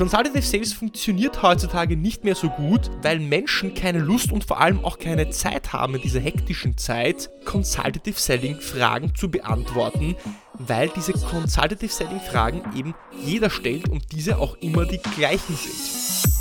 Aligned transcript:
Consultative 0.00 0.40
Sales 0.40 0.72
funktioniert 0.72 1.42
heutzutage 1.42 1.94
nicht 1.94 2.24
mehr 2.24 2.34
so 2.34 2.48
gut, 2.48 2.90
weil 3.02 3.18
Menschen 3.18 3.74
keine 3.74 3.98
Lust 3.98 4.32
und 4.32 4.44
vor 4.44 4.58
allem 4.58 4.82
auch 4.82 4.98
keine 4.98 5.28
Zeit 5.28 5.74
haben 5.74 5.96
in 5.96 6.00
dieser 6.00 6.20
hektischen 6.20 6.78
Zeit, 6.78 7.28
Consultative 7.44 8.18
Selling 8.18 8.58
Fragen 8.62 9.14
zu 9.14 9.30
beantworten, 9.30 10.16
weil 10.54 10.88
diese 10.96 11.12
Consultative 11.12 11.92
Selling 11.92 12.20
Fragen 12.20 12.62
eben 12.74 12.94
jeder 13.22 13.50
stellt 13.50 13.90
und 13.90 14.10
diese 14.12 14.38
auch 14.38 14.56
immer 14.62 14.86
die 14.86 15.02
gleichen 15.16 15.54
sind. 15.54 16.39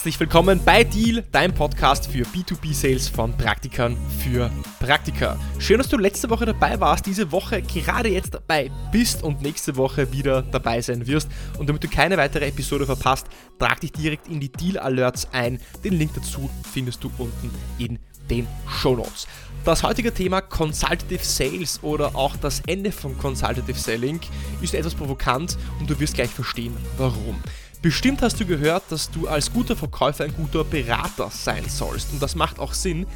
Herzlich 0.00 0.18
willkommen 0.18 0.58
bei 0.64 0.82
Deal, 0.82 1.22
dein 1.30 1.52
Podcast 1.52 2.10
für 2.10 2.24
B2B-Sales 2.24 3.06
von 3.10 3.36
Praktikern 3.36 3.98
für 4.24 4.50
Praktika. 4.78 5.38
Schön, 5.58 5.76
dass 5.76 5.90
du 5.90 5.98
letzte 5.98 6.30
Woche 6.30 6.46
dabei 6.46 6.80
warst, 6.80 7.04
diese 7.04 7.30
Woche 7.30 7.60
gerade 7.60 8.08
jetzt 8.08 8.32
dabei 8.32 8.70
bist 8.90 9.22
und 9.22 9.42
nächste 9.42 9.76
Woche 9.76 10.10
wieder 10.10 10.40
dabei 10.40 10.80
sein 10.80 11.06
wirst. 11.06 11.28
Und 11.58 11.68
damit 11.68 11.84
du 11.84 11.88
keine 11.88 12.16
weitere 12.16 12.46
Episode 12.46 12.86
verpasst, 12.86 13.26
trag 13.58 13.78
dich 13.82 13.92
direkt 13.92 14.26
in 14.28 14.40
die 14.40 14.50
Deal 14.50 14.78
Alerts 14.78 15.28
ein. 15.32 15.60
Den 15.84 15.92
Link 15.98 16.12
dazu 16.14 16.48
findest 16.72 17.04
du 17.04 17.12
unten 17.18 17.50
in 17.76 17.98
den 18.30 18.46
Show 18.80 18.96
Notes. 18.96 19.26
Das 19.66 19.82
heutige 19.82 20.14
Thema 20.14 20.40
Consultative 20.40 21.22
Sales 21.22 21.78
oder 21.82 22.16
auch 22.16 22.36
das 22.36 22.62
Ende 22.66 22.90
von 22.90 23.18
Consultative 23.18 23.78
Selling 23.78 24.20
ist 24.62 24.72
etwas 24.72 24.94
provokant 24.94 25.58
und 25.78 25.90
du 25.90 26.00
wirst 26.00 26.14
gleich 26.14 26.30
verstehen, 26.30 26.74
warum. 26.96 27.36
Bestimmt 27.82 28.20
hast 28.20 28.38
du 28.38 28.44
gehört, 28.44 28.82
dass 28.90 29.10
du 29.10 29.26
als 29.26 29.50
guter 29.50 29.74
Verkäufer 29.74 30.24
ein 30.24 30.34
guter 30.34 30.64
Berater 30.64 31.30
sein 31.30 31.66
sollst. 31.66 32.12
Und 32.12 32.20
das 32.20 32.34
macht 32.34 32.58
auch 32.58 32.74
Sinn, 32.74 33.06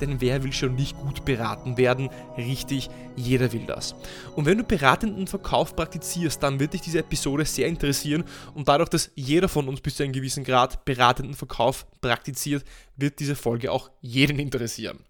denn 0.00 0.18
wer 0.22 0.42
will 0.42 0.52
schon 0.54 0.76
nicht 0.76 0.96
gut 0.96 1.26
beraten 1.26 1.76
werden? 1.76 2.08
Richtig, 2.38 2.88
jeder 3.16 3.52
will 3.52 3.66
das. 3.66 3.94
Und 4.34 4.46
wenn 4.46 4.56
du 4.56 4.64
beratenden 4.64 5.26
Verkauf 5.26 5.76
praktizierst, 5.76 6.42
dann 6.42 6.58
wird 6.58 6.72
dich 6.72 6.80
diese 6.80 7.00
Episode 7.00 7.44
sehr 7.44 7.68
interessieren 7.68 8.24
und 8.54 8.66
dadurch, 8.66 8.88
dass 8.88 9.10
jeder 9.14 9.50
von 9.50 9.68
uns 9.68 9.82
bis 9.82 9.96
zu 9.96 10.04
einem 10.04 10.14
gewissen 10.14 10.42
Grad 10.42 10.86
beratenden 10.86 11.34
Verkauf 11.34 11.86
praktiziert, 12.00 12.64
wird 12.96 13.20
diese 13.20 13.36
Folge 13.36 13.70
auch 13.70 13.90
jeden 14.00 14.38
interessieren. 14.38 15.00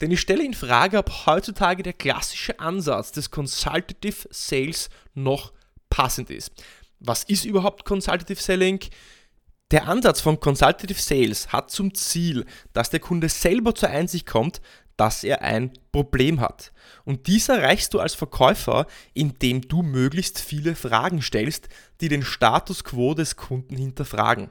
Denn 0.00 0.10
ich 0.10 0.20
stelle 0.20 0.44
in 0.44 0.54
Frage, 0.54 0.98
ob 0.98 1.26
heutzutage 1.26 1.84
der 1.84 1.92
klassische 1.92 2.58
Ansatz 2.58 3.12
des 3.12 3.30
Consultative 3.30 4.26
Sales 4.30 4.90
noch 5.14 5.52
passend 5.90 6.30
ist. 6.30 6.50
Was 7.00 7.24
ist 7.24 7.44
überhaupt 7.44 7.84
Consultative 7.84 8.40
Selling? 8.40 8.80
Der 9.70 9.86
Ansatz 9.86 10.20
von 10.20 10.40
Consultative 10.40 11.00
Sales 11.00 11.52
hat 11.52 11.70
zum 11.70 11.94
Ziel, 11.94 12.44
dass 12.72 12.90
der 12.90 13.00
Kunde 13.00 13.28
selber 13.28 13.74
zur 13.74 13.90
Einsicht 13.90 14.26
kommt, 14.26 14.60
dass 14.96 15.22
er 15.22 15.42
ein 15.42 15.72
Problem 15.92 16.40
hat. 16.40 16.72
Und 17.04 17.26
dies 17.26 17.48
erreichst 17.48 17.94
du 17.94 18.00
als 18.00 18.14
Verkäufer, 18.14 18.86
indem 19.14 19.60
du 19.62 19.82
möglichst 19.82 20.40
viele 20.40 20.74
Fragen 20.74 21.22
stellst, 21.22 21.68
die 22.00 22.08
den 22.08 22.24
Status 22.24 22.82
quo 22.82 23.14
des 23.14 23.36
Kunden 23.36 23.76
hinterfragen. 23.76 24.50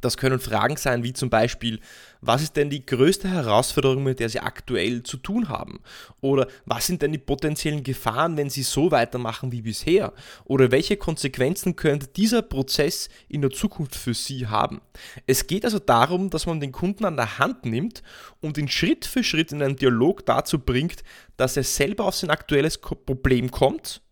Das 0.00 0.16
können 0.16 0.40
Fragen 0.40 0.76
sein 0.76 1.02
wie 1.02 1.12
zum 1.12 1.30
Beispiel, 1.30 1.80
was 2.20 2.42
ist 2.42 2.56
denn 2.56 2.70
die 2.70 2.84
größte 2.84 3.28
Herausforderung, 3.28 4.02
mit 4.02 4.20
der 4.20 4.28
Sie 4.28 4.40
aktuell 4.40 5.02
zu 5.02 5.16
tun 5.18 5.48
haben? 5.48 5.80
Oder 6.20 6.48
was 6.64 6.86
sind 6.86 7.02
denn 7.02 7.12
die 7.12 7.18
potenziellen 7.18 7.82
Gefahren, 7.82 8.36
wenn 8.36 8.50
Sie 8.50 8.62
so 8.62 8.90
weitermachen 8.90 9.52
wie 9.52 9.62
bisher? 9.62 10.12
Oder 10.44 10.70
welche 10.70 10.96
Konsequenzen 10.96 11.76
könnte 11.76 12.08
dieser 12.08 12.42
Prozess 12.42 13.08
in 13.28 13.42
der 13.42 13.50
Zukunft 13.50 13.94
für 13.94 14.14
Sie 14.14 14.46
haben? 14.46 14.80
Es 15.26 15.46
geht 15.46 15.64
also 15.64 15.78
darum, 15.78 16.30
dass 16.30 16.46
man 16.46 16.60
den 16.60 16.72
Kunden 16.72 17.04
an 17.04 17.16
der 17.16 17.38
Hand 17.38 17.64
nimmt 17.64 18.02
und 18.40 18.58
ihn 18.58 18.68
Schritt 18.68 19.04
für 19.06 19.22
Schritt 19.22 19.52
in 19.52 19.62
einem 19.62 19.76
Dialog 19.76 20.26
dazu 20.26 20.58
bringt, 20.58 21.04
dass 21.36 21.56
er 21.56 21.64
selber 21.64 22.04
auf 22.04 22.16
sein 22.16 22.30
aktuelles 22.30 22.78
Problem 22.78 23.50
kommt 23.50 24.02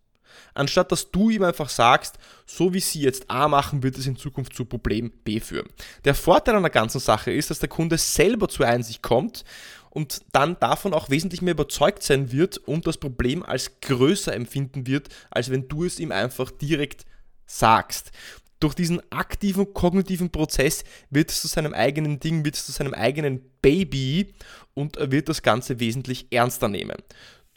anstatt 0.57 0.91
dass 0.91 1.11
du 1.11 1.29
ihm 1.29 1.43
einfach 1.43 1.69
sagst, 1.69 2.17
so 2.45 2.73
wie 2.73 2.79
sie 2.79 3.01
jetzt 3.01 3.29
A 3.29 3.47
machen, 3.47 3.83
wird 3.83 3.97
es 3.97 4.07
in 4.07 4.15
Zukunft 4.17 4.55
zu 4.55 4.65
Problem 4.65 5.11
B 5.23 5.39
führen. 5.39 5.67
Der 6.05 6.15
Vorteil 6.15 6.55
an 6.55 6.63
der 6.63 6.69
ganzen 6.69 6.99
Sache 6.99 7.31
ist, 7.31 7.49
dass 7.49 7.59
der 7.59 7.69
Kunde 7.69 7.97
selber 7.97 8.49
zur 8.49 8.67
Einsicht 8.67 9.01
kommt 9.01 9.43
und 9.89 10.21
dann 10.31 10.59
davon 10.59 10.93
auch 10.93 11.09
wesentlich 11.09 11.41
mehr 11.41 11.53
überzeugt 11.53 12.03
sein 12.03 12.31
wird 12.31 12.57
und 12.57 12.85
das 12.87 12.97
Problem 12.97 13.43
als 13.43 13.79
größer 13.81 14.33
empfinden 14.33 14.87
wird, 14.87 15.09
als 15.31 15.49
wenn 15.49 15.67
du 15.67 15.85
es 15.85 15.99
ihm 15.99 16.11
einfach 16.11 16.51
direkt 16.51 17.05
sagst. 17.45 18.11
Durch 18.59 18.73
diesen 18.73 19.01
aktiven 19.11 19.73
kognitiven 19.73 20.31
Prozess 20.31 20.83
wird 21.11 21.29
es 21.29 21.41
zu 21.41 21.47
seinem 21.47 21.73
eigenen 21.73 22.19
Ding, 22.19 22.43
wird 22.43 22.55
es 22.55 22.65
zu 22.65 22.71
seinem 22.71 22.95
eigenen 22.95 23.41
Baby 23.61 24.33
und 24.73 24.97
er 24.97 25.11
wird 25.11 25.29
das 25.29 25.43
Ganze 25.43 25.79
wesentlich 25.79 26.27
ernster 26.31 26.67
nehmen. 26.67 26.97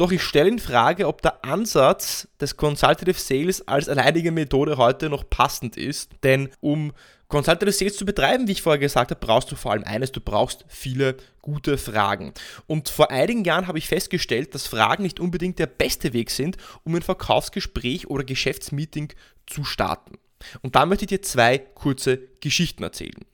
Doch 0.00 0.12
ich 0.12 0.22
stelle 0.22 0.48
in 0.48 0.58
Frage, 0.58 1.06
ob 1.06 1.20
der 1.20 1.44
Ansatz 1.44 2.26
des 2.40 2.56
Consultative 2.56 3.20
Sales 3.20 3.68
als 3.68 3.86
alleinige 3.86 4.32
Methode 4.32 4.78
heute 4.78 5.10
noch 5.10 5.28
passend 5.28 5.76
ist. 5.76 6.12
Denn 6.22 6.48
um 6.60 6.92
Consultative 7.28 7.70
Sales 7.70 7.98
zu 7.98 8.06
betreiben, 8.06 8.48
wie 8.48 8.52
ich 8.52 8.62
vorher 8.62 8.78
gesagt 8.78 9.10
habe, 9.10 9.20
brauchst 9.20 9.52
du 9.52 9.56
vor 9.56 9.72
allem 9.72 9.84
eines, 9.84 10.10
du 10.10 10.22
brauchst 10.22 10.64
viele 10.68 11.18
gute 11.42 11.76
Fragen. 11.76 12.32
Und 12.66 12.88
vor 12.88 13.10
einigen 13.10 13.44
Jahren 13.44 13.66
habe 13.66 13.76
ich 13.76 13.88
festgestellt, 13.88 14.54
dass 14.54 14.66
Fragen 14.66 15.02
nicht 15.02 15.20
unbedingt 15.20 15.58
der 15.58 15.66
beste 15.66 16.14
Weg 16.14 16.30
sind, 16.30 16.56
um 16.82 16.94
ein 16.94 17.02
Verkaufsgespräch 17.02 18.08
oder 18.08 18.24
Geschäftsmeeting 18.24 19.12
zu 19.46 19.64
starten. 19.64 20.16
Und 20.62 20.76
da 20.76 20.86
möchte 20.86 21.04
ich 21.04 21.10
dir 21.10 21.20
zwei 21.20 21.58
kurze 21.58 22.20
Geschichten 22.40 22.84
erzählen. 22.84 23.26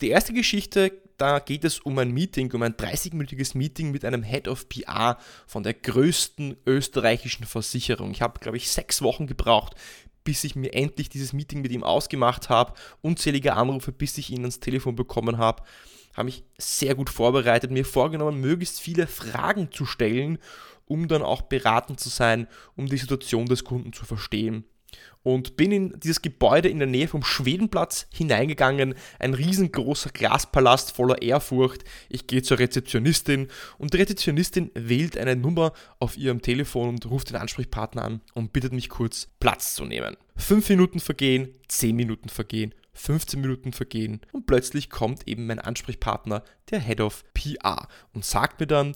Die 0.00 0.08
erste 0.08 0.32
Geschichte 0.32 0.92
da 1.16 1.38
geht 1.38 1.64
es 1.64 1.80
um 1.80 1.98
ein 1.98 2.12
Meeting, 2.12 2.52
um 2.52 2.62
ein 2.62 2.74
30-minütiges 2.74 3.56
Meeting 3.56 3.90
mit 3.90 4.04
einem 4.04 4.22
Head 4.22 4.48
of 4.48 4.68
PR 4.68 5.18
von 5.46 5.62
der 5.62 5.74
größten 5.74 6.56
österreichischen 6.66 7.46
Versicherung. 7.46 8.10
Ich 8.10 8.22
habe, 8.22 8.38
glaube 8.40 8.56
ich, 8.56 8.70
sechs 8.70 9.02
Wochen 9.02 9.26
gebraucht, 9.26 9.74
bis 10.24 10.44
ich 10.44 10.56
mir 10.56 10.72
endlich 10.74 11.08
dieses 11.08 11.32
Meeting 11.32 11.62
mit 11.62 11.72
ihm 11.72 11.84
ausgemacht 11.84 12.48
habe. 12.48 12.74
Unzählige 13.00 13.54
Anrufe, 13.54 13.92
bis 13.92 14.18
ich 14.18 14.30
ihn 14.30 14.40
ans 14.40 14.60
Telefon 14.60 14.96
bekommen 14.96 15.38
habe. 15.38 15.62
Habe 16.14 16.26
mich 16.26 16.44
sehr 16.58 16.94
gut 16.94 17.10
vorbereitet, 17.10 17.70
mir 17.70 17.84
vorgenommen, 17.84 18.40
möglichst 18.40 18.80
viele 18.80 19.06
Fragen 19.06 19.70
zu 19.70 19.86
stellen, 19.86 20.38
um 20.86 21.08
dann 21.08 21.22
auch 21.22 21.42
beratend 21.42 22.00
zu 22.00 22.08
sein, 22.08 22.46
um 22.74 22.86
die 22.86 22.96
Situation 22.96 23.46
des 23.46 23.64
Kunden 23.64 23.92
zu 23.92 24.04
verstehen 24.04 24.64
und 25.22 25.56
bin 25.56 25.72
in 25.72 25.98
dieses 25.98 26.22
Gebäude 26.22 26.68
in 26.68 26.78
der 26.78 26.86
Nähe 26.86 27.08
vom 27.08 27.24
Schwedenplatz 27.24 28.06
hineingegangen. 28.12 28.94
Ein 29.18 29.34
riesengroßer 29.34 30.10
Glaspalast 30.10 30.92
voller 30.92 31.20
Ehrfurcht. 31.20 31.82
Ich 32.08 32.28
gehe 32.28 32.42
zur 32.42 32.60
Rezeptionistin 32.60 33.48
und 33.78 33.92
die 33.92 33.98
Rezeptionistin 33.98 34.70
wählt 34.74 35.18
eine 35.18 35.34
Nummer 35.34 35.72
auf 35.98 36.16
ihrem 36.16 36.42
Telefon 36.42 36.90
und 36.90 37.10
ruft 37.10 37.30
den 37.30 37.36
Ansprechpartner 37.36 38.04
an 38.04 38.20
und 38.34 38.52
bittet 38.52 38.72
mich 38.72 38.88
kurz 38.88 39.28
Platz 39.40 39.74
zu 39.74 39.84
nehmen. 39.84 40.16
Fünf 40.36 40.68
Minuten 40.68 41.00
vergehen, 41.00 41.48
zehn 41.66 41.96
Minuten 41.96 42.28
vergehen, 42.28 42.72
15 42.96 43.40
Minuten 43.40 43.72
vergehen 43.72 44.20
und 44.32 44.46
plötzlich 44.46 44.90
kommt 44.90 45.28
eben 45.28 45.46
mein 45.46 45.58
Ansprechpartner, 45.58 46.42
der 46.70 46.80
Head 46.80 47.00
of 47.00 47.24
PR, 47.34 47.88
und 48.12 48.24
sagt 48.24 48.60
mir 48.60 48.66
dann, 48.66 48.94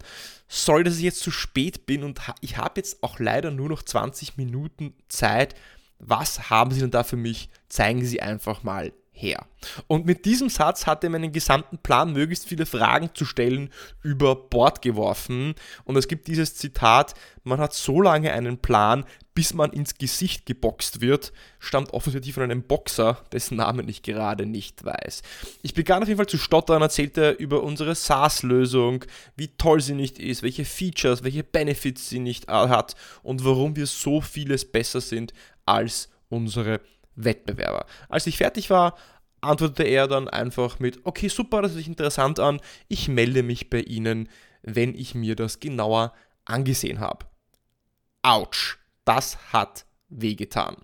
sorry, 0.49 0.85
dass 0.85 0.97
ich 0.97 1.03
jetzt 1.03 1.21
zu 1.21 1.31
spät 1.31 1.87
bin 1.87 2.03
und 2.03 2.21
ich 2.41 2.57
habe 2.57 2.75
jetzt 2.77 3.03
auch 3.03 3.19
leider 3.19 3.51
nur 3.51 3.69
noch 3.69 3.83
20 3.83 4.37
Minuten 4.37 4.95
Zeit, 5.09 5.55
was 6.01 6.51
haben 6.51 6.73
Sie 6.73 6.81
denn 6.81 6.91
da 6.91 7.05
für 7.05 7.17
mich? 7.17 7.51
Zeigen 7.69 8.05
Sie 8.05 8.21
einfach 8.21 8.63
mal 8.63 8.93
her. 9.21 9.47
Und 9.87 10.07
mit 10.07 10.25
diesem 10.25 10.49
Satz 10.49 10.87
hat 10.87 11.05
er 11.05 11.11
meinen 11.11 11.33
gesamten 11.33 11.79
Plan, 11.79 12.13
möglichst 12.13 12.49
viele 12.49 12.67
Fragen 12.67 13.11
zu 13.15 13.25
stellen, 13.25 13.71
über 14.03 14.35
Bord 14.35 14.83
geworfen. 14.83 15.55
Und 15.85 15.97
es 15.97 16.09
gibt 16.09 16.27
dieses 16.27 16.55
Zitat, 16.57 17.15
man 17.45 17.61
hat 17.61 17.75
so 17.75 18.01
lange 18.01 18.33
einen 18.33 18.59
Plan, 18.59 19.05
bis 19.35 19.55
man 19.55 19.73
ins 19.73 19.97
Gesicht 19.97 20.45
geboxt 20.45 21.01
wird, 21.01 21.33
stammt 21.59 21.93
offensichtlich 21.93 22.35
von 22.35 22.43
einem 22.43 22.63
Boxer, 22.63 23.23
dessen 23.33 23.57
Namen 23.57 23.89
ich 23.89 24.03
gerade 24.03 24.45
nicht 24.45 24.85
weiß. 24.85 25.23
Ich 25.63 25.75
begann 25.75 26.03
auf 26.03 26.09
jeden 26.09 26.19
Fall 26.19 26.27
zu 26.27 26.39
stottern, 26.39 26.83
erzählte 26.83 27.31
über 27.31 27.63
unsere 27.63 27.95
SaaS-Lösung, 27.95 29.05
wie 29.37 29.49
toll 29.57 29.81
sie 29.81 29.95
nicht 29.95 30.19
ist, 30.19 30.43
welche 30.43 30.65
Features, 30.65 31.23
welche 31.23 31.45
Benefits 31.45 32.09
sie 32.09 32.19
nicht 32.19 32.49
hat 32.49 32.97
und 33.23 33.45
warum 33.45 33.77
wir 33.77 33.87
so 33.87 34.21
vieles 34.21 34.71
besser 34.71 35.01
sind 35.01 35.33
als 35.71 36.11
unsere 36.29 36.81
Wettbewerber. 37.15 37.87
Als 38.09 38.27
ich 38.27 38.37
fertig 38.37 38.71
war, 38.71 38.97
antwortete 39.41 39.85
er 39.85 40.09
dann 40.09 40.29
einfach 40.29 40.79
mit, 40.81 41.01
okay, 41.05 41.29
super, 41.29 41.63
das 41.63 41.73
sich 41.73 41.87
interessant 41.87 42.39
an, 42.41 42.61
ich 42.89 43.09
melde 43.09 43.43
mich 43.43 43.71
bei 43.71 43.81
Ihnen, 43.81 44.29
wenn 44.63 44.95
ich 44.95 45.15
mir 45.15 45.37
das 45.37 45.61
genauer 45.61 46.13
angesehen 46.45 47.01
habe. 47.01 47.27
Autsch, 48.23 48.79
das 49.05 49.53
hat 49.53 49.87
wehgetan. 50.09 50.77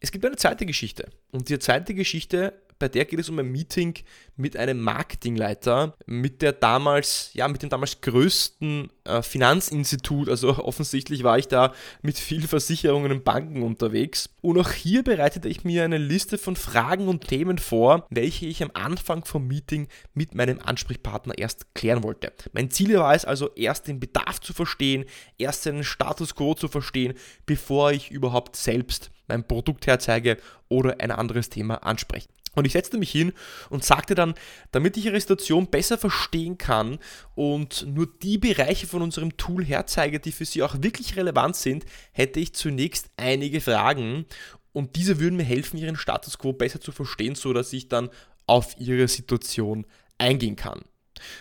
Es 0.00 0.12
gibt 0.12 0.24
eine 0.24 0.36
zweite 0.36 0.66
Geschichte 0.66 1.10
und 1.30 1.48
die 1.48 1.58
zweite 1.58 1.94
Geschichte 1.94 2.60
bei 2.82 2.88
der 2.88 3.04
geht 3.04 3.20
es 3.20 3.28
um 3.28 3.38
ein 3.38 3.52
Meeting 3.52 3.94
mit 4.34 4.56
einem 4.56 4.80
Marketingleiter, 4.80 5.96
mit 6.06 6.42
der 6.42 6.52
damals, 6.52 7.30
ja, 7.32 7.46
mit 7.46 7.62
dem 7.62 7.68
damals 7.68 8.00
größten 8.00 8.90
äh, 9.04 9.22
Finanzinstitut. 9.22 10.28
Also 10.28 10.48
offensichtlich 10.64 11.22
war 11.22 11.38
ich 11.38 11.46
da 11.46 11.72
mit 12.02 12.18
vielen 12.18 12.48
Versicherungen 12.48 13.12
und 13.12 13.22
Banken 13.22 13.62
unterwegs. 13.62 14.30
Und 14.40 14.58
auch 14.58 14.72
hier 14.72 15.04
bereitete 15.04 15.48
ich 15.48 15.62
mir 15.62 15.84
eine 15.84 15.98
Liste 15.98 16.38
von 16.38 16.56
Fragen 16.56 17.06
und 17.06 17.28
Themen 17.28 17.58
vor, 17.58 18.04
welche 18.10 18.46
ich 18.46 18.64
am 18.64 18.72
Anfang 18.74 19.24
vom 19.24 19.46
Meeting 19.46 19.86
mit 20.12 20.34
meinem 20.34 20.58
Ansprechpartner 20.58 21.38
erst 21.38 21.76
klären 21.76 22.02
wollte. 22.02 22.32
Mein 22.52 22.72
Ziel 22.72 22.98
war 22.98 23.14
es 23.14 23.24
also, 23.24 23.54
erst 23.54 23.86
den 23.86 24.00
Bedarf 24.00 24.40
zu 24.40 24.52
verstehen, 24.52 25.04
erst 25.38 25.66
den 25.66 25.84
Status 25.84 26.34
quo 26.34 26.54
zu 26.54 26.66
verstehen, 26.66 27.14
bevor 27.46 27.92
ich 27.92 28.10
überhaupt 28.10 28.56
selbst 28.56 29.12
mein 29.28 29.46
Produkt 29.46 29.86
herzeige 29.86 30.36
oder 30.68 30.96
ein 30.98 31.12
anderes 31.12 31.48
Thema 31.48 31.76
anspreche. 31.76 32.28
Und 32.54 32.66
ich 32.66 32.72
setzte 32.72 32.98
mich 32.98 33.10
hin 33.10 33.32
und 33.70 33.84
sagte 33.84 34.14
dann, 34.14 34.34
damit 34.72 34.96
ich 34.96 35.06
Ihre 35.06 35.20
Situation 35.20 35.68
besser 35.68 35.96
verstehen 35.96 36.58
kann 36.58 36.98
und 37.34 37.86
nur 37.86 38.06
die 38.06 38.38
Bereiche 38.38 38.86
von 38.86 39.02
unserem 39.02 39.36
Tool 39.36 39.64
herzeige, 39.64 40.20
die 40.20 40.32
für 40.32 40.44
Sie 40.44 40.62
auch 40.62 40.76
wirklich 40.80 41.16
relevant 41.16 41.56
sind, 41.56 41.86
hätte 42.12 42.40
ich 42.40 42.54
zunächst 42.54 43.10
einige 43.16 43.60
Fragen 43.60 44.26
und 44.72 44.96
diese 44.96 45.20
würden 45.20 45.36
mir 45.36 45.44
helfen, 45.44 45.78
Ihren 45.78 45.96
Status 45.96 46.38
quo 46.38 46.52
besser 46.52 46.80
zu 46.80 46.92
verstehen, 46.92 47.34
sodass 47.34 47.72
ich 47.72 47.88
dann 47.88 48.10
auf 48.46 48.74
Ihre 48.78 49.08
Situation 49.08 49.86
eingehen 50.18 50.56
kann. 50.56 50.82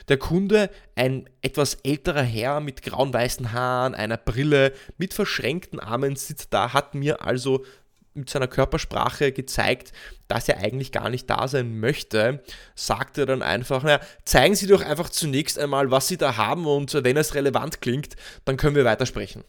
Der 0.08 0.18
Kunde, 0.18 0.70
ein 0.96 1.30
etwas 1.42 1.76
älterer 1.84 2.22
Herr 2.22 2.60
mit 2.60 2.84
grauen-weißen 2.84 3.52
Haaren, 3.52 3.96
einer 3.96 4.18
Brille, 4.18 4.74
mit 4.98 5.14
verschränkten 5.14 5.80
Armen 5.80 6.16
sitzt 6.16 6.54
da, 6.54 6.74
hat 6.74 6.94
mir 6.94 7.24
also 7.24 7.66
mit 8.14 8.30
seiner 8.30 8.48
Körpersprache 8.48 9.32
gezeigt, 9.32 9.94
dass 10.28 10.50
er 10.50 10.58
eigentlich 10.58 10.92
gar 10.92 11.10
nicht 11.10 11.30
da 11.30 11.48
sein 11.48 11.80
möchte, 11.80 12.44
sagte 12.76 13.26
dann 13.26 13.42
einfach, 13.42 13.84
naja, 13.84 14.00
zeigen 14.26 14.56
Sie 14.56 14.68
doch 14.68 14.82
einfach 14.82 15.10
zunächst 15.10 15.58
einmal, 15.58 15.92
was 15.92 16.08
Sie 16.08 16.18
da 16.18 16.38
haben 16.38 16.66
und 16.66 16.94
wenn 16.94 17.18
es 17.18 17.36
relevant 17.36 17.82
klingt, 17.82 18.16
dann 18.46 18.58
können 18.58 18.76
wir 18.76 18.86
weitersprechen. 18.86 19.44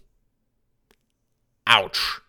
Autsch. 1.64 2.22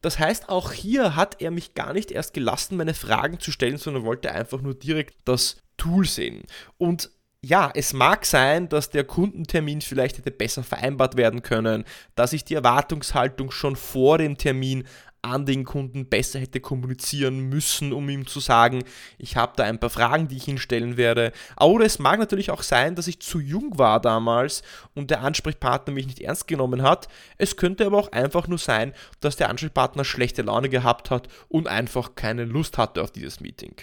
Das 0.00 0.18
heißt, 0.18 0.48
auch 0.48 0.72
hier 0.72 1.16
hat 1.16 1.40
er 1.40 1.50
mich 1.50 1.74
gar 1.74 1.92
nicht 1.92 2.12
erst 2.12 2.32
gelassen, 2.32 2.76
meine 2.76 2.94
Fragen 2.94 3.40
zu 3.40 3.50
stellen, 3.50 3.78
sondern 3.78 4.04
wollte 4.04 4.30
einfach 4.32 4.60
nur 4.60 4.74
direkt 4.74 5.16
das 5.24 5.56
Tool 5.76 6.06
sehen. 6.06 6.44
Und 6.76 7.10
ja, 7.48 7.70
es 7.74 7.94
mag 7.94 8.26
sein, 8.26 8.68
dass 8.68 8.90
der 8.90 9.04
Kundentermin 9.04 9.80
vielleicht 9.80 10.18
hätte 10.18 10.30
besser 10.30 10.62
vereinbart 10.62 11.16
werden 11.16 11.40
können, 11.40 11.84
dass 12.14 12.34
ich 12.34 12.44
die 12.44 12.54
Erwartungshaltung 12.54 13.50
schon 13.50 13.74
vor 13.74 14.18
dem 14.18 14.36
Termin 14.36 14.84
an 15.22 15.46
den 15.46 15.64
Kunden 15.64 16.06
besser 16.06 16.40
hätte 16.40 16.60
kommunizieren 16.60 17.48
müssen, 17.48 17.94
um 17.94 18.08
ihm 18.10 18.26
zu 18.26 18.38
sagen, 18.38 18.84
ich 19.16 19.36
habe 19.36 19.54
da 19.56 19.64
ein 19.64 19.80
paar 19.80 19.88
Fragen, 19.88 20.28
die 20.28 20.36
ich 20.36 20.46
Ihnen 20.46 20.58
stellen 20.58 20.98
werde. 20.98 21.32
Oder 21.58 21.86
es 21.86 21.98
mag 21.98 22.18
natürlich 22.18 22.50
auch 22.50 22.62
sein, 22.62 22.94
dass 22.94 23.08
ich 23.08 23.20
zu 23.20 23.40
jung 23.40 23.78
war 23.78 24.00
damals 24.00 24.62
und 24.94 25.10
der 25.10 25.22
Ansprechpartner 25.22 25.94
mich 25.94 26.06
nicht 26.06 26.20
ernst 26.20 26.48
genommen 26.48 26.82
hat. 26.82 27.08
Es 27.38 27.56
könnte 27.56 27.86
aber 27.86 27.98
auch 27.98 28.12
einfach 28.12 28.46
nur 28.46 28.58
sein, 28.58 28.92
dass 29.20 29.36
der 29.36 29.48
Ansprechpartner 29.48 30.04
schlechte 30.04 30.42
Laune 30.42 30.68
gehabt 30.68 31.10
hat 31.10 31.28
und 31.48 31.66
einfach 31.66 32.14
keine 32.14 32.44
Lust 32.44 32.76
hatte 32.76 33.02
auf 33.02 33.10
dieses 33.10 33.40
Meeting. 33.40 33.74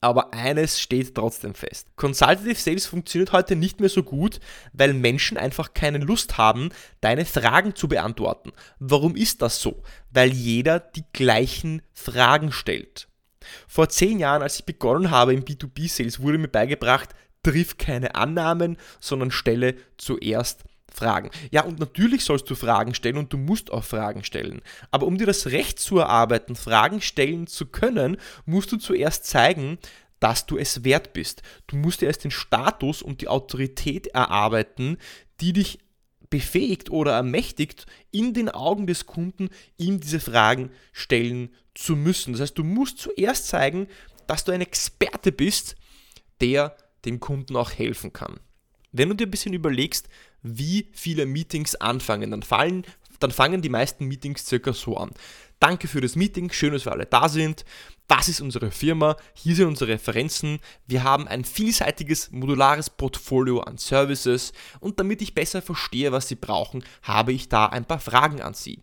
Aber 0.00 0.32
eines 0.32 0.80
steht 0.80 1.14
trotzdem 1.14 1.54
fest. 1.54 1.88
Consultative 1.96 2.54
Sales 2.54 2.86
funktioniert 2.86 3.32
heute 3.32 3.56
nicht 3.56 3.80
mehr 3.80 3.88
so 3.88 4.02
gut, 4.02 4.38
weil 4.72 4.94
Menschen 4.94 5.36
einfach 5.36 5.74
keine 5.74 5.98
Lust 5.98 6.38
haben, 6.38 6.70
deine 7.00 7.24
Fragen 7.24 7.74
zu 7.74 7.88
beantworten. 7.88 8.52
Warum 8.78 9.16
ist 9.16 9.42
das 9.42 9.60
so? 9.60 9.82
Weil 10.10 10.30
jeder 10.30 10.78
die 10.78 11.04
gleichen 11.12 11.82
Fragen 11.92 12.52
stellt. 12.52 13.08
Vor 13.66 13.88
zehn 13.88 14.18
Jahren, 14.18 14.42
als 14.42 14.60
ich 14.60 14.66
begonnen 14.66 15.10
habe 15.10 15.34
im 15.34 15.44
B2B-Sales, 15.44 16.20
wurde 16.20 16.38
mir 16.38 16.48
beigebracht, 16.48 17.14
triff 17.42 17.78
keine 17.78 18.14
Annahmen, 18.14 18.76
sondern 19.00 19.30
stelle 19.30 19.74
zuerst 19.96 20.64
Fragen. 20.92 21.30
Ja, 21.50 21.64
und 21.64 21.78
natürlich 21.78 22.24
sollst 22.24 22.48
du 22.50 22.54
Fragen 22.54 22.94
stellen 22.94 23.18
und 23.18 23.32
du 23.32 23.38
musst 23.38 23.72
auch 23.72 23.84
Fragen 23.84 24.24
stellen. 24.24 24.62
Aber 24.90 25.06
um 25.06 25.18
dir 25.18 25.26
das 25.26 25.46
Recht 25.46 25.78
zu 25.78 25.98
erarbeiten, 25.98 26.56
Fragen 26.56 27.00
stellen 27.00 27.46
zu 27.46 27.66
können, 27.66 28.16
musst 28.46 28.72
du 28.72 28.76
zuerst 28.76 29.26
zeigen, 29.26 29.78
dass 30.20 30.46
du 30.46 30.56
es 30.56 30.84
wert 30.84 31.12
bist. 31.12 31.42
Du 31.66 31.76
musst 31.76 32.00
dir 32.00 32.06
erst 32.06 32.24
den 32.24 32.30
Status 32.30 33.02
und 33.02 33.20
die 33.20 33.28
Autorität 33.28 34.08
erarbeiten, 34.08 34.98
die 35.40 35.52
dich 35.52 35.78
befähigt 36.30 36.90
oder 36.90 37.12
ermächtigt, 37.12 37.86
in 38.10 38.34
den 38.34 38.48
Augen 38.48 38.86
des 38.86 39.06
Kunden 39.06 39.48
ihm 39.76 40.00
diese 40.00 40.20
Fragen 40.20 40.70
stellen 40.92 41.50
zu 41.74 41.96
müssen. 41.96 42.32
Das 42.32 42.42
heißt, 42.42 42.58
du 42.58 42.64
musst 42.64 42.98
zuerst 42.98 43.46
zeigen, 43.46 43.88
dass 44.26 44.44
du 44.44 44.52
ein 44.52 44.60
Experte 44.60 45.32
bist, 45.32 45.76
der 46.40 46.76
dem 47.04 47.20
Kunden 47.20 47.56
auch 47.56 47.70
helfen 47.70 48.12
kann. 48.12 48.40
Wenn 48.92 49.08
du 49.08 49.14
dir 49.14 49.26
ein 49.26 49.30
bisschen 49.30 49.54
überlegst, 49.54 50.08
wie 50.42 50.88
viele 50.92 51.26
Meetings 51.26 51.74
anfangen, 51.74 52.30
dann, 52.30 52.42
fallen, 52.42 52.84
dann 53.20 53.30
fangen 53.30 53.62
die 53.62 53.68
meisten 53.68 54.06
Meetings 54.06 54.46
circa 54.46 54.72
so 54.72 54.96
an. 54.96 55.10
Danke 55.60 55.88
für 55.88 56.00
das 56.00 56.14
Meeting, 56.14 56.50
schön, 56.50 56.72
dass 56.72 56.84
wir 56.84 56.92
alle 56.92 57.06
da 57.06 57.28
sind. 57.28 57.64
Das 58.06 58.28
ist 58.28 58.40
unsere 58.40 58.70
Firma, 58.70 59.16
hier 59.34 59.54
sind 59.54 59.66
unsere 59.66 59.92
Referenzen. 59.92 60.60
Wir 60.86 61.04
haben 61.04 61.28
ein 61.28 61.44
vielseitiges, 61.44 62.30
modulares 62.30 62.88
Portfolio 62.88 63.60
an 63.60 63.76
Services 63.76 64.52
und 64.80 64.98
damit 64.98 65.20
ich 65.20 65.34
besser 65.34 65.60
verstehe, 65.60 66.10
was 66.12 66.28
Sie 66.28 66.36
brauchen, 66.36 66.84
habe 67.02 67.32
ich 67.32 67.48
da 67.48 67.66
ein 67.66 67.84
paar 67.84 68.00
Fragen 68.00 68.40
an 68.40 68.54
Sie. 68.54 68.82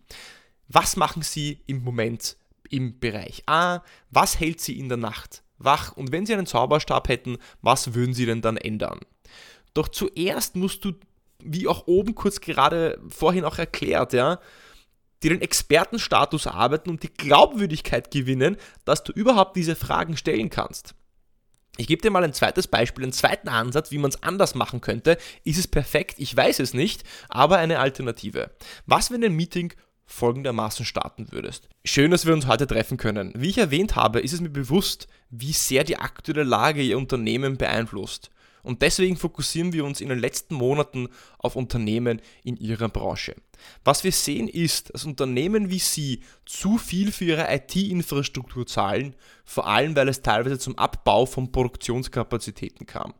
Was 0.67 0.95
machen 0.95 1.23
Sie 1.23 1.61
im 1.65 1.83
Moment 1.83 2.37
im 2.69 2.99
Bereich 2.99 3.43
A? 3.47 3.81
Was 4.11 4.39
hält 4.39 4.61
Sie 4.61 4.77
in 4.77 4.89
der 4.89 4.97
Nacht 4.97 5.43
wach? 5.57 5.93
Und 5.93 6.11
wenn 6.11 6.25
Sie 6.25 6.33
einen 6.33 6.45
Zauberstab 6.45 7.07
hätten, 7.07 7.37
was 7.61 7.93
würden 7.93 8.13
Sie 8.13 8.25
denn 8.25 8.41
dann 8.41 8.57
ändern? 8.57 8.99
Doch 9.73 9.87
zuerst 9.89 10.55
musst 10.55 10.85
du, 10.85 10.93
wie 11.45 11.67
auch 11.67 11.87
oben 11.87 12.15
kurz 12.15 12.41
gerade 12.41 12.99
vorhin 13.09 13.45
auch 13.45 13.57
erklärt, 13.57 14.13
ja, 14.13 14.39
dir 15.23 15.29
den 15.29 15.41
Expertenstatus 15.41 16.47
arbeiten 16.47 16.89
und 16.89 17.03
die 17.03 17.13
Glaubwürdigkeit 17.13 18.11
gewinnen, 18.11 18.57
dass 18.83 19.03
du 19.03 19.11
überhaupt 19.11 19.55
diese 19.55 19.75
Fragen 19.75 20.17
stellen 20.17 20.49
kannst. 20.49 20.95
Ich 21.77 21.87
gebe 21.87 22.01
dir 22.01 22.11
mal 22.11 22.23
ein 22.23 22.33
zweites 22.33 22.67
Beispiel, 22.67 23.03
einen 23.03 23.11
zweiten 23.11 23.49
Ansatz, 23.49 23.91
wie 23.91 23.97
man 23.97 24.09
es 24.09 24.23
anders 24.23 24.55
machen 24.55 24.81
könnte. 24.81 25.17
Ist 25.43 25.59
es 25.59 25.67
perfekt? 25.67 26.15
Ich 26.19 26.35
weiß 26.35 26.59
es 26.59 26.73
nicht, 26.73 27.03
aber 27.27 27.57
eine 27.57 27.79
Alternative. 27.79 28.51
Was, 28.85 29.11
wenn 29.11 29.23
ein 29.23 29.33
Meeting 29.33 29.73
folgendermaßen 30.05 30.85
starten 30.85 31.31
würdest. 31.31 31.67
Schön, 31.83 32.11
dass 32.11 32.25
wir 32.25 32.33
uns 32.33 32.47
heute 32.47 32.67
treffen 32.67 32.97
können. 32.97 33.33
Wie 33.35 33.49
ich 33.49 33.57
erwähnt 33.57 33.95
habe, 33.95 34.19
ist 34.19 34.33
es 34.33 34.41
mir 34.41 34.49
bewusst, 34.49 35.07
wie 35.29 35.51
sehr 35.51 35.83
die 35.83 35.97
aktuelle 35.97 36.43
Lage 36.43 36.81
Ihr 36.81 36.97
Unternehmen 36.97 37.57
beeinflusst. 37.57 38.29
Und 38.65 38.81
deswegen 38.81 39.15
fokussieren 39.15 39.73
wir 39.73 39.85
uns 39.85 40.01
in 40.01 40.09
den 40.09 40.17
letzten 40.17 40.55
Monaten 40.55 41.09
auf 41.37 41.55
Unternehmen 41.55 42.19
in 42.43 42.57
ihrer 42.57 42.89
Branche. 42.89 43.35
Was 43.83 44.03
wir 44.03 44.11
sehen 44.11 44.47
ist, 44.47 44.91
dass 44.91 45.05
Unternehmen 45.05 45.69
wie 45.69 45.79
Sie 45.79 46.23
zu 46.47 46.79
viel 46.79 47.11
für 47.11 47.25
ihre 47.25 47.53
IT-Infrastruktur 47.53 48.65
zahlen, 48.65 49.15
vor 49.45 49.67
allem 49.67 49.95
weil 49.95 50.09
es 50.09 50.23
teilweise 50.23 50.57
zum 50.57 50.77
Abbau 50.79 51.27
von 51.27 51.51
Produktionskapazitäten 51.51 52.87
kam. 52.87 53.13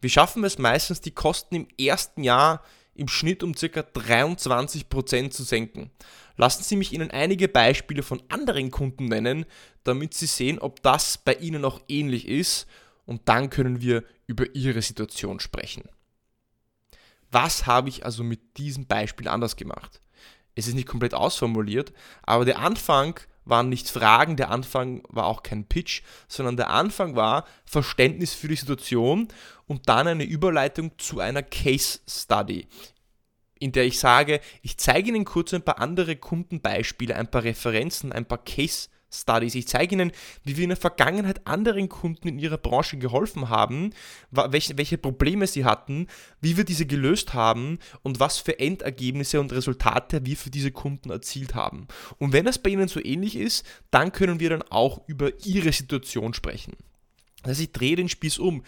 Wir 0.00 0.10
schaffen 0.10 0.44
es 0.44 0.58
meistens, 0.58 1.00
die 1.00 1.10
Kosten 1.10 1.56
im 1.56 1.68
ersten 1.76 2.22
Jahr 2.22 2.62
im 2.94 3.08
Schnitt 3.08 3.42
um 3.42 3.54
ca. 3.54 3.66
23% 3.66 5.30
zu 5.30 5.42
senken. 5.42 5.90
Lassen 6.36 6.62
Sie 6.62 6.76
mich 6.76 6.92
Ihnen 6.92 7.10
einige 7.10 7.48
Beispiele 7.48 8.04
von 8.04 8.22
anderen 8.28 8.70
Kunden 8.70 9.06
nennen, 9.06 9.44
damit 9.82 10.14
Sie 10.14 10.26
sehen, 10.26 10.60
ob 10.60 10.84
das 10.84 11.18
bei 11.18 11.34
Ihnen 11.34 11.64
auch 11.64 11.80
ähnlich 11.88 12.28
ist 12.28 12.68
und 13.06 13.28
dann 13.28 13.50
können 13.50 13.80
wir 13.80 14.04
über 14.26 14.54
Ihre 14.54 14.82
Situation 14.82 15.40
sprechen. 15.40 15.88
Was 17.30 17.66
habe 17.66 17.88
ich 17.88 18.04
also 18.04 18.22
mit 18.22 18.58
diesem 18.58 18.86
Beispiel 18.86 19.28
anders 19.28 19.56
gemacht? 19.56 20.00
Es 20.54 20.68
ist 20.68 20.74
nicht 20.74 20.86
komplett 20.86 21.14
ausformuliert, 21.14 21.92
aber 22.22 22.44
der 22.44 22.60
Anfang 22.60 23.18
waren 23.44 23.68
nicht 23.68 23.90
Fragen, 23.90 24.36
der 24.36 24.50
Anfang 24.50 25.02
war 25.08 25.26
auch 25.26 25.42
kein 25.42 25.66
Pitch, 25.66 26.02
sondern 26.28 26.56
der 26.56 26.70
Anfang 26.70 27.16
war 27.16 27.44
Verständnis 27.64 28.32
für 28.32 28.48
die 28.48 28.56
Situation 28.56 29.28
und 29.66 29.88
dann 29.88 30.08
eine 30.08 30.24
Überleitung 30.24 30.92
zu 30.98 31.20
einer 31.20 31.42
Case 31.42 32.00
Study, 32.08 32.66
in 33.58 33.72
der 33.72 33.84
ich 33.84 33.98
sage, 33.98 34.40
ich 34.62 34.78
zeige 34.78 35.08
Ihnen 35.08 35.24
kurz 35.24 35.52
ein 35.52 35.62
paar 35.62 35.80
andere 35.80 36.16
Kundenbeispiele, 36.16 37.16
ein 37.16 37.30
paar 37.30 37.44
Referenzen, 37.44 38.12
ein 38.12 38.26
paar 38.26 38.42
Case 38.44 38.88
Studies. 39.20 39.54
Ich 39.54 39.68
zeige 39.68 39.94
Ihnen, 39.94 40.12
wie 40.44 40.56
wir 40.56 40.64
in 40.64 40.70
der 40.70 40.76
Vergangenheit 40.76 41.46
anderen 41.46 41.88
Kunden 41.88 42.28
in 42.28 42.38
ihrer 42.38 42.58
Branche 42.58 42.98
geholfen 42.98 43.48
haben, 43.48 43.90
welche, 44.30 44.76
welche 44.78 44.98
Probleme 44.98 45.46
sie 45.46 45.64
hatten, 45.64 46.08
wie 46.40 46.56
wir 46.56 46.64
diese 46.64 46.86
gelöst 46.86 47.34
haben 47.34 47.78
und 48.02 48.20
was 48.20 48.38
für 48.38 48.58
Endergebnisse 48.58 49.40
und 49.40 49.52
Resultate 49.52 50.26
wir 50.26 50.36
für 50.36 50.50
diese 50.50 50.70
Kunden 50.70 51.10
erzielt 51.10 51.54
haben. 51.54 51.86
Und 52.18 52.32
wenn 52.32 52.44
das 52.44 52.58
bei 52.58 52.70
Ihnen 52.70 52.88
so 52.88 53.02
ähnlich 53.02 53.36
ist, 53.36 53.64
dann 53.90 54.12
können 54.12 54.40
wir 54.40 54.50
dann 54.50 54.62
auch 54.62 55.00
über 55.06 55.30
Ihre 55.44 55.72
Situation 55.72 56.34
sprechen. 56.34 56.74
Das 57.42 57.52
heißt, 57.52 57.60
ich 57.60 57.72
drehe 57.72 57.96
den 57.96 58.08
Spieß 58.08 58.38
um 58.38 58.62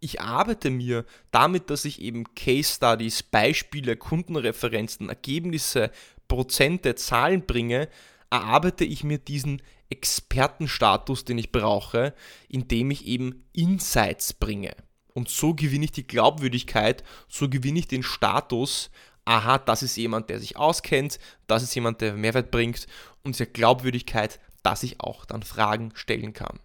ich 0.00 0.20
arbeite 0.20 0.70
mir 0.70 1.04
damit, 1.30 1.70
dass 1.70 1.84
ich 1.84 2.00
eben 2.00 2.34
Case 2.34 2.74
Studies, 2.74 3.22
Beispiele, 3.22 3.96
Kundenreferenzen, 3.96 5.08
Ergebnisse, 5.08 5.90
Prozente, 6.28 6.94
Zahlen 6.94 7.46
bringe, 7.46 7.88
erarbeite 8.30 8.84
ich 8.84 9.04
mir 9.04 9.18
diesen 9.18 9.62
Expertenstatus, 9.90 11.24
den 11.24 11.38
ich 11.38 11.52
brauche, 11.52 12.14
indem 12.48 12.90
ich 12.90 13.06
eben 13.06 13.44
Insights 13.52 14.32
bringe. 14.32 14.74
Und 15.14 15.28
so 15.28 15.54
gewinne 15.54 15.86
ich 15.86 15.92
die 15.92 16.06
Glaubwürdigkeit, 16.06 17.02
so 17.28 17.48
gewinne 17.48 17.80
ich 17.80 17.88
den 17.88 18.02
Status, 18.02 18.90
aha, 19.24 19.58
das 19.58 19.82
ist 19.82 19.96
jemand, 19.96 20.30
der 20.30 20.40
sich 20.40 20.56
auskennt, 20.56 21.18
das 21.46 21.62
ist 21.62 21.74
jemand, 21.74 22.00
der 22.00 22.14
Mehrwert 22.14 22.50
bringt 22.50 22.86
und 23.24 23.34
diese 23.34 23.46
Glaubwürdigkeit, 23.46 24.38
dass 24.62 24.82
ich 24.82 25.00
auch 25.00 25.24
dann 25.24 25.42
Fragen 25.42 25.92
stellen 25.94 26.32
kann. 26.32 26.60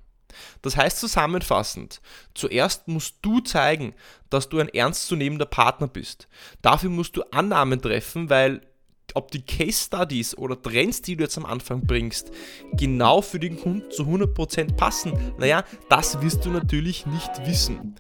Das 0.62 0.78
heißt 0.78 1.00
zusammenfassend, 1.00 2.02
zuerst 2.34 2.88
musst 2.88 3.18
du 3.22 3.40
zeigen, 3.40 3.94
dass 4.30 4.50
du 4.50 4.60
ein 4.60 4.70
ernstzunehmender 4.70 5.46
Partner 5.46 5.88
bist. 5.88 6.28
Dafür 6.62 6.90
musst 6.90 7.16
du 7.16 7.24
Annahmen 7.32 7.82
treffen, 7.82 8.30
weil 8.30 8.62
ob 9.14 9.32
die 9.32 9.42
Case 9.42 9.86
Studies 9.86 10.38
oder 10.38 10.62
Trends, 10.62 11.02
die 11.02 11.16
du 11.16 11.24
jetzt 11.24 11.38
am 11.38 11.46
Anfang 11.46 11.82
bringst, 11.86 12.32
genau 12.74 13.22
für 13.22 13.40
den 13.40 13.60
Kunden 13.60 13.90
zu 13.92 14.04
100% 14.04 14.76
passen, 14.76 15.14
naja, 15.38 15.64
das 15.90 16.22
wirst 16.22 16.46
du 16.46 16.50
natürlich 16.50 17.06
nicht 17.06 17.46
wissen. 17.46 17.96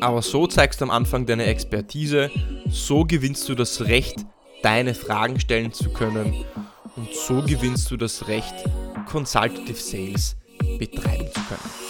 Aber 0.00 0.22
so 0.22 0.46
zeigst 0.46 0.80
du 0.80 0.84
am 0.84 0.90
Anfang 0.90 1.26
deine 1.26 1.46
Expertise, 1.46 2.30
so 2.68 3.04
gewinnst 3.04 3.48
du 3.48 3.54
das 3.54 3.82
Recht, 3.82 4.26
deine 4.62 4.94
Fragen 4.94 5.40
stellen 5.40 5.72
zu 5.72 5.90
können 5.90 6.44
und 6.96 7.14
so 7.14 7.42
gewinnst 7.42 7.90
du 7.90 7.96
das 7.96 8.28
Recht, 8.28 8.54
Consultative 9.06 9.74
Sales 9.74 10.36
betreiben 10.78 11.28
zu 11.32 11.40
können. 11.42 11.86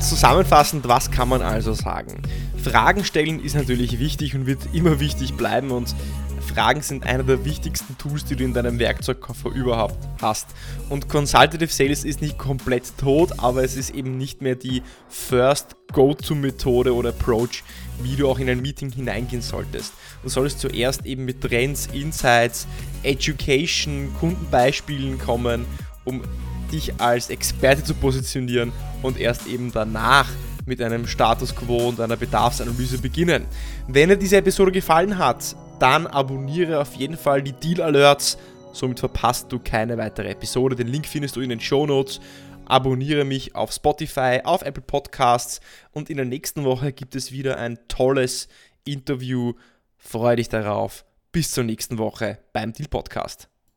Zusammenfassend, 0.00 0.88
was 0.88 1.10
kann 1.10 1.28
man 1.28 1.42
also 1.42 1.72
sagen? 1.72 2.22
Fragen 2.62 3.04
stellen 3.04 3.42
ist 3.42 3.54
natürlich 3.54 3.98
wichtig 3.98 4.34
und 4.34 4.46
wird 4.46 4.60
immer 4.72 5.00
wichtig 5.00 5.34
bleiben 5.34 5.70
und 5.70 5.94
Fragen 6.40 6.82
sind 6.82 7.06
einer 7.06 7.22
der 7.22 7.44
wichtigsten 7.44 7.96
Tools, 7.96 8.24
die 8.24 8.34
du 8.34 8.44
in 8.44 8.52
deinem 8.52 8.78
Werkzeugkoffer 8.78 9.50
überhaupt 9.50 9.98
hast. 10.20 10.48
Und 10.88 11.08
Consultative 11.08 11.72
Sales 11.72 12.04
ist 12.04 12.20
nicht 12.20 12.38
komplett 12.38 12.98
tot, 12.98 13.38
aber 13.38 13.62
es 13.62 13.76
ist 13.76 13.90
eben 13.90 14.18
nicht 14.18 14.42
mehr 14.42 14.56
die 14.56 14.82
First 15.08 15.76
Go-To-Methode 15.92 16.94
oder 16.94 17.10
Approach, 17.10 17.62
wie 18.02 18.16
du 18.16 18.28
auch 18.28 18.38
in 18.38 18.50
ein 18.50 18.60
Meeting 18.60 18.90
hineingehen 18.90 19.42
solltest. 19.42 19.92
Du 20.22 20.28
solltest 20.28 20.60
zuerst 20.60 21.06
eben 21.06 21.24
mit 21.24 21.40
Trends, 21.40 21.88
Insights, 21.92 22.66
Education, 23.04 24.12
Kundenbeispielen 24.18 25.18
kommen, 25.18 25.64
um 26.04 26.22
dich 26.72 27.00
als 27.00 27.30
Experte 27.30 27.84
zu 27.84 27.94
positionieren 27.94 28.72
und 29.02 29.18
erst 29.18 29.46
eben 29.46 29.72
danach 29.72 30.28
mit 30.70 30.80
einem 30.80 31.08
Status 31.08 31.54
Quo 31.56 31.88
und 31.88 32.00
einer 32.00 32.16
Bedarfsanalyse 32.16 32.98
beginnen. 32.98 33.44
Wenn 33.88 34.08
dir 34.08 34.16
diese 34.16 34.36
Episode 34.36 34.70
gefallen 34.70 35.18
hat, 35.18 35.56
dann 35.80 36.06
abonniere 36.06 36.78
auf 36.78 36.94
jeden 36.94 37.16
Fall 37.16 37.42
die 37.42 37.52
Deal 37.52 37.82
Alerts. 37.82 38.38
Somit 38.72 39.00
verpasst 39.00 39.50
du 39.50 39.58
keine 39.58 39.98
weitere 39.98 40.28
Episode. 40.28 40.76
Den 40.76 40.86
Link 40.86 41.06
findest 41.06 41.34
du 41.34 41.40
in 41.40 41.50
den 41.50 41.58
Show 41.58 41.86
Notes. 41.86 42.20
Abonniere 42.66 43.24
mich 43.24 43.56
auf 43.56 43.72
Spotify, 43.72 44.42
auf 44.44 44.62
Apple 44.62 44.84
Podcasts 44.84 45.60
und 45.90 46.08
in 46.08 46.18
der 46.18 46.26
nächsten 46.26 46.62
Woche 46.62 46.92
gibt 46.92 47.16
es 47.16 47.32
wieder 47.32 47.58
ein 47.58 47.80
tolles 47.88 48.46
Interview. 48.84 49.54
Freue 49.98 50.36
dich 50.36 50.48
darauf. 50.48 51.04
Bis 51.32 51.50
zur 51.50 51.64
nächsten 51.64 51.98
Woche 51.98 52.38
beim 52.52 52.72
Deal 52.72 52.88
Podcast. 52.88 53.49